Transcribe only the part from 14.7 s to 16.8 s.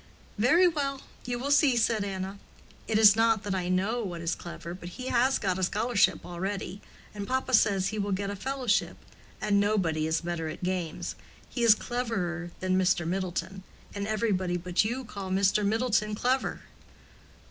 you call Mr. Middleton clever."